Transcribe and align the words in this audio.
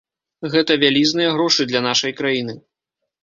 Гэта 0.53 0.77
вялізныя 0.83 1.33
грошы 1.35 1.67
для 1.71 1.81
нашай 1.87 2.17
краіны! 2.21 2.57